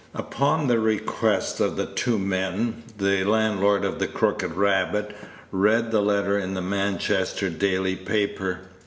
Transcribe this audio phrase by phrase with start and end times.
[0.15, 5.15] Upon the request of the two men, the landlord of the "Crooked Rabbit"
[5.51, 8.61] read the letter in the Manchester daily paper.